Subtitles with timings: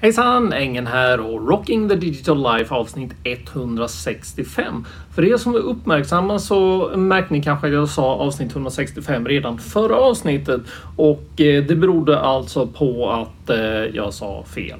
[0.00, 0.52] Hejsan!
[0.52, 4.84] Engen här och Rocking the Digital Life avsnitt 165.
[5.14, 9.58] För er som är uppmärksamma så märkte ni kanske att jag sa avsnitt 165 redan
[9.58, 10.60] förra avsnittet
[10.96, 13.58] och eh, det berodde alltså på att eh,
[13.96, 14.78] jag sa fel.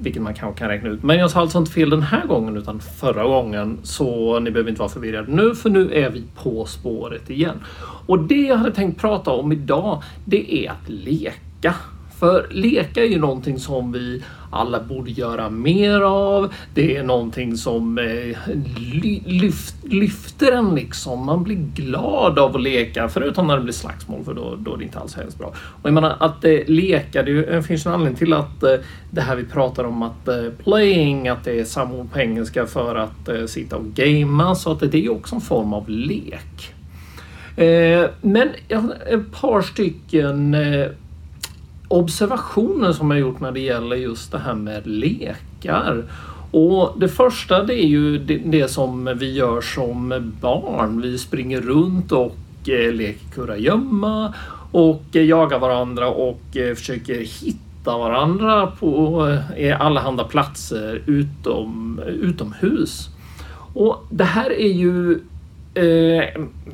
[0.00, 1.02] Vilket man kanske kan räkna ut.
[1.02, 3.78] Men jag sa alltså inte fel den här gången utan förra gången.
[3.82, 7.60] Så ni behöver inte vara förvirrade nu för nu är vi på spåret igen.
[8.06, 11.74] Och det jag hade tänkt prata om idag det är att leka.
[12.18, 16.54] För leka är ju någonting som vi alla borde göra mer av.
[16.74, 18.38] Det är någonting som eh,
[19.26, 21.26] lyft, lyfter en liksom.
[21.26, 24.78] Man blir glad av att leka, förutom när det blir slagsmål för då, då är
[24.78, 25.46] det inte alls hemskt bra.
[25.48, 28.74] Och jag menar att eh, leka, det, finns en anledning till att eh,
[29.10, 32.66] det här vi pratar om att eh, playing, att det är samma ord på engelska
[32.66, 36.74] för att eh, sitta och gamea, så att det, är också en form av lek.
[37.56, 38.48] Eh, men
[39.10, 40.86] ett par stycken eh,
[41.88, 46.04] observationer som jag gjort när det gäller just det här med lekar.
[46.50, 51.00] Och Det första det är ju det, det som vi gör som barn.
[51.00, 54.34] Vi springer runt och eh, leker kurragömma
[54.72, 63.08] och eh, jagar varandra och eh, försöker hitta varandra på eh, allehanda platser utom, utomhus.
[63.74, 65.20] Och Det här är ju
[65.74, 65.82] Eh,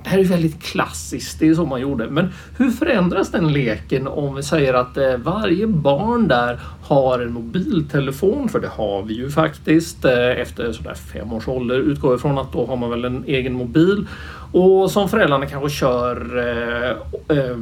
[0.02, 2.10] det här är väldigt klassiskt, det är så man gjorde.
[2.10, 2.28] Men
[2.58, 8.48] hur förändras den leken om vi säger att eh, varje barn där har en mobiltelefon?
[8.48, 10.04] För det har vi ju faktiskt.
[10.04, 13.52] Eh, efter sådär fem års ålder utgår ifrån att då har man väl en egen
[13.52, 14.06] mobil.
[14.54, 16.90] Och som föräldrarna kanske kör eh,
[17.38, 17.56] eh,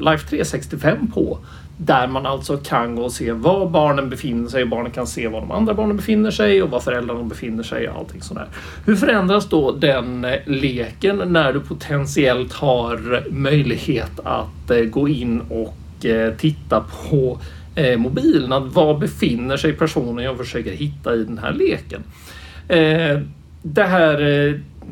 [0.00, 1.38] Life 365 på.
[1.76, 4.64] Där man alltså kan gå och se var barnen befinner sig.
[4.64, 7.96] Barnen kan se var de andra barnen befinner sig och var föräldrarna befinner sig och
[7.96, 8.46] allting sådär.
[8.86, 15.40] Hur förändras då den eh, leken när du potentiellt har möjlighet att eh, gå in
[15.40, 17.38] och eh, titta på
[17.74, 18.52] eh, mobilen?
[18.52, 22.02] Att var befinner sig personen jag försöker hitta i den här leken?
[23.62, 24.20] Det här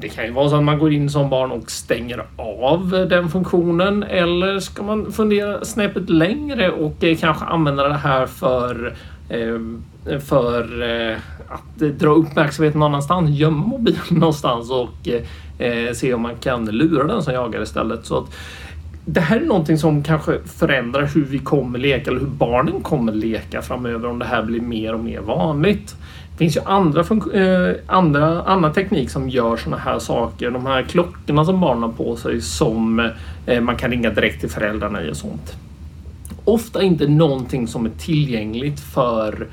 [0.00, 3.28] det kan ju vara så att man går in som barn och stänger av den
[3.28, 8.94] funktionen eller ska man fundera snäppet längre och eh, kanske använda det här för
[9.28, 11.16] eh, för eh,
[11.48, 15.08] att dra uppmärksamhet någon annanstans, gömma mobilen någonstans och
[15.94, 18.06] se om man kan lura den som jagar istället.
[18.06, 18.34] Så att
[19.04, 23.12] det här är någonting som kanske förändrar hur vi kommer leka eller hur barnen kommer
[23.12, 25.96] leka framöver om det här blir mer och mer vanligt.
[26.36, 27.00] Det finns ju andra,
[27.34, 30.50] eh, andra annan teknik som gör sådana här saker.
[30.50, 33.10] De här klockorna som barnen har på sig som
[33.46, 35.56] eh, man kan ringa direkt till föräldrarna i och sånt.
[36.44, 39.46] Ofta inte någonting som är tillgängligt för eh,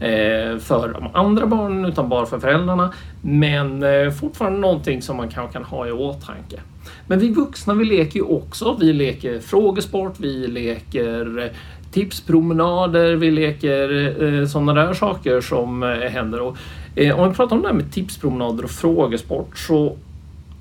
[0.00, 2.92] Eh, för de andra barnen utan bara för föräldrarna.
[3.22, 6.60] Men eh, fortfarande någonting som man kanske kan ha i åtanke.
[7.06, 8.76] Men vi vuxna vi leker ju också.
[8.80, 11.50] Vi leker frågesport, vi leker eh,
[11.92, 16.40] tipspromenader, vi leker eh, sådana där saker som eh, händer.
[16.40, 16.56] Och,
[16.94, 19.96] eh, om vi pratar om det här med tipspromenader och frågesport så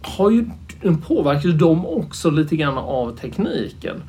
[0.02, 0.46] har ju
[1.08, 4.02] påverkas de också lite grann av tekniken.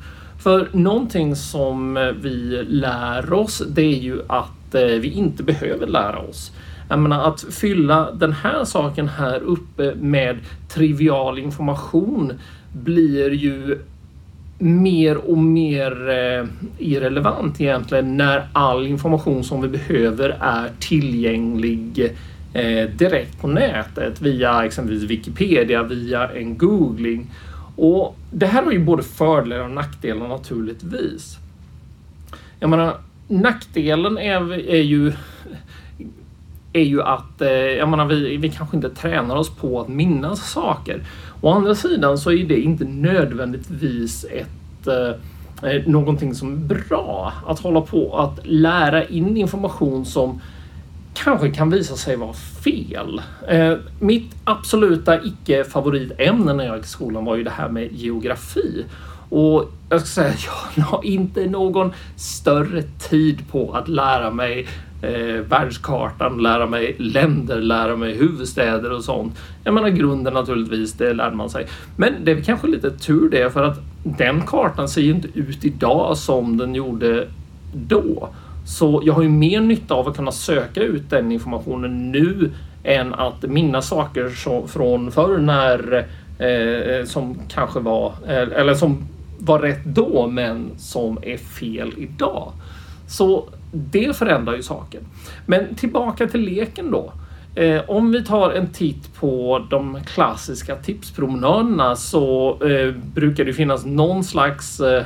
[0.43, 5.87] För någonting som eh, vi lär oss det är ju att eh, vi inte behöver
[5.87, 6.51] lära oss.
[6.89, 12.33] Jag menar att fylla den här saken här uppe med trivial information
[12.73, 13.79] blir ju
[14.57, 16.45] mer och mer eh,
[16.77, 22.15] irrelevant egentligen när all information som vi behöver är tillgänglig
[22.53, 27.27] eh, direkt på nätet via exempelvis Wikipedia, via en googling.
[27.83, 31.37] Och det här har ju både fördelar och nackdelar naturligtvis.
[32.59, 32.97] Jag menar,
[33.27, 35.13] nackdelen är, är ju
[36.73, 40.51] är ju att eh, jag menar, vi, vi kanske inte tränar oss på att minnas
[40.51, 41.03] saker.
[41.41, 47.33] Å andra sidan så är det inte nödvändigtvis ett eh, eh, någonting som är bra.
[47.47, 50.41] Att hålla på att lära in information som
[51.13, 53.21] kanske kan visa sig vara fel.
[53.47, 57.91] Eh, mitt absoluta icke favoritämne när jag gick i skolan var ju det här med
[57.91, 58.85] geografi.
[59.29, 60.47] Och jag ska säga att
[60.77, 64.67] jag har inte någon större tid på att lära mig
[65.01, 69.39] eh, världskartan, lära mig länder, lära mig huvudstäder och sånt.
[69.63, 71.67] Jag menar grunden naturligtvis, det lärde man sig.
[71.95, 75.65] Men det är kanske lite tur det för att den kartan ser ju inte ut
[75.65, 77.27] idag som den gjorde
[77.73, 78.29] då.
[78.65, 82.51] Så jag har ju mer nytta av att kunna söka ut den informationen nu
[82.83, 84.29] än att minnas saker
[84.67, 86.05] från förr när
[86.39, 89.07] eh, eh som kanske var, eh, eller som
[89.39, 92.51] var rätt då men som är fel idag.
[93.07, 95.01] Så det förändrar ju saken.
[95.45, 97.13] Men tillbaka till leken då.
[97.55, 103.85] Eh, om vi tar en titt på de klassiska tipspromenaderna så eh, brukar det finnas
[103.85, 105.03] någon slags eh,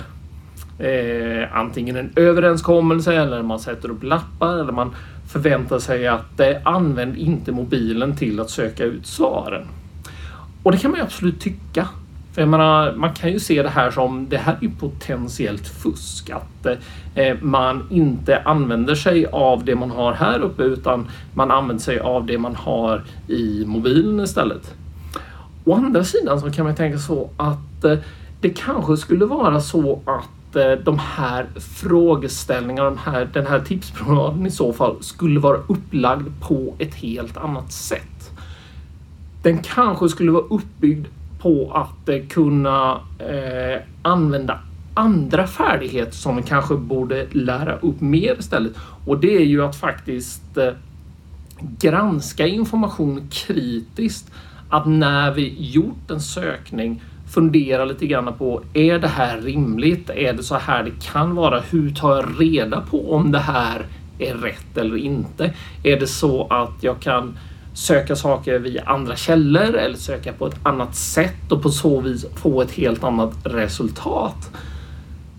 [0.79, 4.95] eh, antingen en överenskommelse eller man sätter upp lappar eller man
[5.27, 9.67] förväntar sig att eh, använd inte mobilen till att söka ut svaren.
[10.63, 11.87] Och det kan man ju absolut tycka.
[12.33, 16.29] För jag menar, man kan ju se det här som det här är potentiellt fusk.
[16.29, 21.51] Att eh, eh, man inte använder sig av det man har här uppe utan man
[21.51, 24.73] använder sig av det man har i mobilen istället.
[25.65, 27.97] Å andra sidan så kan man tänka så att eh,
[28.41, 34.45] det kanske skulle vara så att eh, de här frågeställningarna, de här, den här tipspromenaden
[34.45, 38.31] i så fall skulle vara upplagd på ett helt annat sätt.
[39.41, 41.07] Den kanske skulle vara uppbyggd
[41.39, 44.59] på att eh, kunna eh, använda
[44.93, 48.73] andra färdigheter som vi kanske borde lära upp mer istället.
[49.05, 50.73] Och det är ju att faktiskt eh,
[51.79, 54.31] granska information kritiskt.
[54.69, 60.09] Att när vi gjort en sökning fundera lite grann på är det här rimligt?
[60.09, 61.59] Är det så här det kan vara?
[61.59, 63.85] Hur tar jag reda på om det här
[64.19, 65.53] är rätt eller inte?
[65.83, 67.37] Är det så att jag kan
[67.75, 72.25] söka saker via andra källor eller söka på ett annat sätt och på så vis
[72.35, 74.51] få ett helt annat resultat.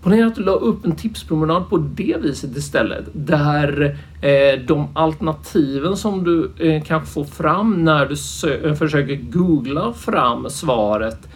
[0.01, 3.05] Ponera att du la upp en tipspromenad på det viset istället.
[3.13, 8.15] Där eh, de alternativen som du eh, kan få fram när du
[8.75, 11.27] försöker googla fram svaret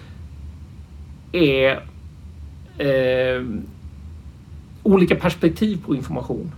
[1.32, 1.72] är
[2.78, 3.46] eh,
[4.84, 6.52] olika perspektiv på information.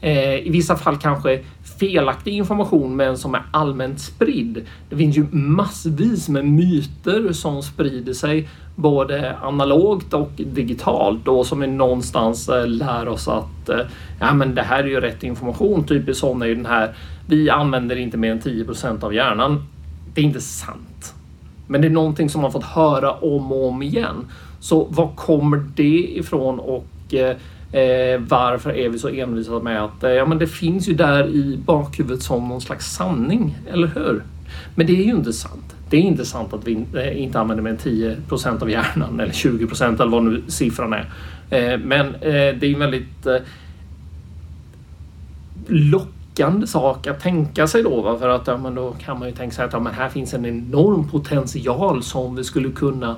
[0.00, 1.40] Eh, I vissa fall kanske
[1.78, 4.66] felaktig information men som är allmänt spridd.
[4.90, 11.60] Det finns ju massvis med myter som sprider sig både analogt och digitalt och som
[11.60, 13.80] vi någonstans eh, lär oss att eh,
[14.20, 15.84] ja, men det här är ju rätt information.
[15.84, 16.94] Typiskt sån är ju den här
[17.26, 19.64] vi använder inte mer än 10% av hjärnan.
[20.14, 21.14] Det är inte sant.
[21.70, 24.26] Men det är någonting som man fått höra om och om igen.
[24.60, 27.36] Så var kommer det ifrån och eh,
[27.80, 31.28] eh, varför är vi så envisa med att eh, ja, men det finns ju där
[31.28, 34.22] i bakhuvudet som någon slags sanning, eller hur?
[34.74, 35.76] Men det är ju inte sant.
[35.90, 37.78] Det är inte sant att vi eh, inte använder mer än
[38.26, 41.10] 10% av hjärnan eller 20% eller vad nu siffran är.
[41.50, 43.36] Eh, men det är en väldigt eh,
[46.40, 48.18] lockande sak att tänka sig då.
[48.18, 50.34] För att ja, men då kan man ju tänka sig att ja, men här finns
[50.34, 53.16] en enorm potential som vi skulle kunna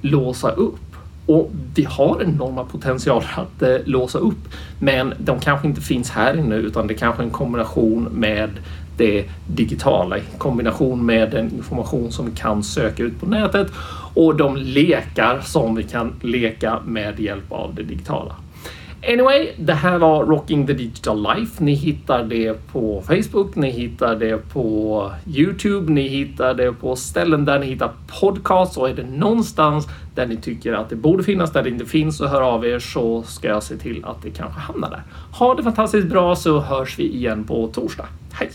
[0.00, 0.80] låsa upp.
[1.26, 4.48] Och vi har enorma potentialer att eh, låsa upp.
[4.78, 8.50] Men de kanske inte finns här inne utan det kanske är en kombination med
[8.96, 13.68] det digitala i kombination med den information som vi kan söka ut på nätet
[14.14, 18.34] och de lekar som vi kan leka med hjälp av det digitala.
[19.08, 21.64] Anyway, det här var Rocking the Digital Life.
[21.64, 27.44] Ni hittar det på Facebook, ni hittar det på Youtube, ni hittar det på ställen
[27.44, 31.52] där ni hittar podcasts och är det någonstans där ni tycker att det borde finnas,
[31.52, 34.30] där det inte finns och hör av er så ska jag se till att det
[34.30, 35.02] kanske hamnar där.
[35.38, 38.06] Ha det fantastiskt bra så hörs vi igen på torsdag.
[38.32, 38.50] Hej!